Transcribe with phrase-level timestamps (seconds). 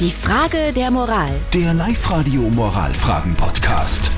[0.00, 1.30] Die Frage der Moral.
[1.52, 4.10] Der Live-Radio Moralfragen-Podcast.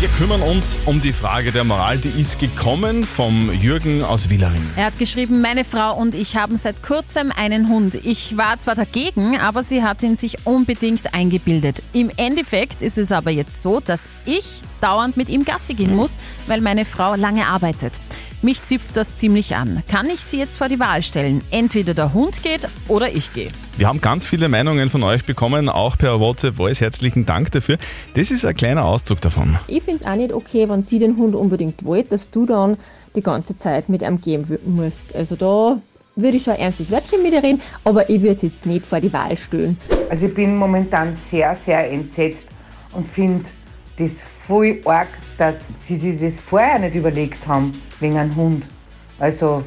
[0.00, 4.60] Wir kümmern uns um die Frage der Moral, die ist gekommen vom Jürgen aus Wielering.
[4.74, 7.94] Er hat geschrieben, meine Frau und ich haben seit kurzem einen Hund.
[8.04, 11.84] Ich war zwar dagegen, aber sie hat ihn sich unbedingt eingebildet.
[11.92, 16.18] Im Endeffekt ist es aber jetzt so, dass ich dauernd mit ihm Gassi gehen muss,
[16.48, 18.00] weil meine Frau lange arbeitet.
[18.42, 19.84] Mich zipft das ziemlich an.
[19.88, 21.44] Kann ich sie jetzt vor die Wahl stellen?
[21.52, 23.52] Entweder der Hund geht oder ich gehe.
[23.78, 26.82] Wir haben ganz viele Meinungen von euch bekommen, auch per WhatsApp Voice.
[26.82, 27.78] Herzlichen Dank dafür.
[28.14, 29.56] Das ist ein kleiner Auszug davon.
[29.66, 32.76] Ich finde es auch nicht okay, wenn sie den Hund unbedingt wollt, dass du dann
[33.16, 35.16] die ganze Zeit mit ihm gehen musst.
[35.16, 35.80] Also da
[36.16, 39.00] würde ich schon ein ernstes Wörtchen mit ihr reden, aber ich würde jetzt nicht vor
[39.00, 39.78] die Wahl stellen.
[40.10, 42.44] Also ich bin momentan sehr, sehr entsetzt
[42.92, 43.46] und finde
[43.96, 44.10] das
[44.46, 45.54] voll arg, dass
[45.86, 48.64] sie sich das vorher nicht überlegt haben, wegen einem Hund.
[49.18, 49.64] Also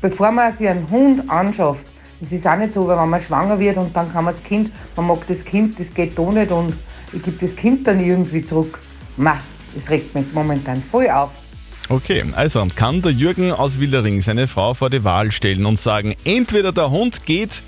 [0.00, 1.84] bevor man sich einen Hund anschafft,
[2.20, 4.42] es ist auch nicht so, weil wenn man schwanger wird und dann kann man das
[4.42, 6.74] Kind, man mag das Kind, das geht da nicht und
[7.12, 8.78] ich gebe das Kind dann irgendwie zurück.
[9.16, 9.38] Ma,
[9.74, 11.30] das regt mich momentan voll auf.
[11.88, 16.14] Okay, also kann der Jürgen aus Wielering seine Frau vor die Wahl stellen und sagen,
[16.24, 17.62] entweder der Hund geht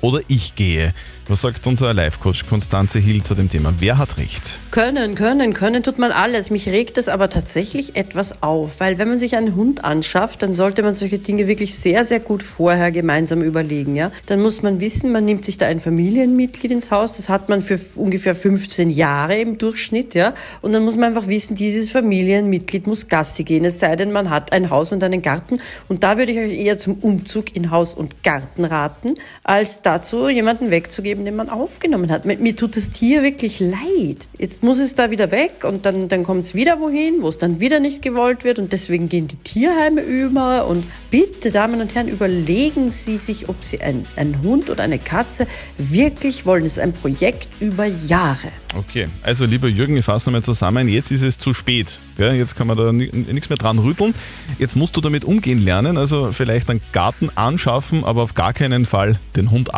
[0.00, 0.94] oder ich gehe.
[1.30, 3.74] Was sagt unser Live-Coach Konstanze Hill zu dem Thema?
[3.80, 4.60] Wer hat recht?
[4.70, 6.48] Können, können, können tut man alles.
[6.48, 10.54] Mich regt es aber tatsächlich etwas auf, weil wenn man sich einen Hund anschafft, dann
[10.54, 13.94] sollte man solche Dinge wirklich sehr, sehr gut vorher gemeinsam überlegen.
[13.94, 14.10] Ja?
[14.24, 17.60] Dann muss man wissen, man nimmt sich da ein Familienmitglied ins Haus, das hat man
[17.60, 20.32] für ungefähr 15 Jahre im Durchschnitt, ja.
[20.62, 24.30] Und dann muss man einfach wissen, dieses Familienmitglied muss Gassi gehen, es sei denn, man
[24.30, 25.60] hat ein Haus und einen Garten.
[25.88, 30.28] Und da würde ich euch eher zum Umzug in Haus und Garten raten, als dazu,
[30.28, 32.26] jemanden wegzugeben, den man aufgenommen hat.
[32.26, 34.28] Mir, tut das Tier wirklich leid.
[34.38, 37.38] Jetzt muss es da wieder weg und dann, dann kommt es wieder wohin, wo es
[37.38, 40.66] dann wieder nicht gewollt wird und deswegen gehen die Tierheime über.
[40.66, 44.98] Und bitte, Damen und Herren, überlegen Sie sich, ob Sie ein, einen Hund oder eine
[44.98, 45.46] Katze
[45.78, 46.66] wirklich wollen.
[46.66, 48.48] Es ist ein Projekt über Jahre.
[48.76, 50.88] Okay, also lieber Jürgen, ich fasse nochmal zusammen.
[50.88, 51.98] Jetzt ist es zu spät.
[52.18, 54.12] Ja, jetzt kann man da ni- nichts mehr dran rütteln.
[54.58, 55.96] Jetzt musst du damit umgehen lernen.
[55.96, 59.77] Also vielleicht einen Garten anschaffen, aber auf gar keinen Fall den Hund abschaffen.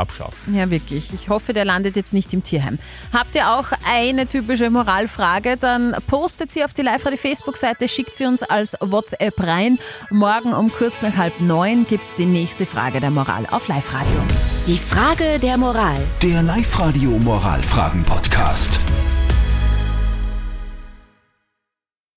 [0.53, 1.13] Ja, wirklich.
[1.13, 2.79] Ich hoffe, der landet jetzt nicht im Tierheim.
[3.13, 5.57] Habt ihr auch eine typische Moralfrage?
[5.57, 9.79] Dann postet sie auf die Live-Radio Facebook-Seite, schickt sie uns als WhatsApp rein.
[10.11, 14.21] Morgen um kurz nach halb neun gibt es die nächste Frage der Moral auf Live-Radio.
[14.67, 16.03] Die Frage der Moral.
[16.23, 18.81] Der Live-Radio Moralfragen-Podcast.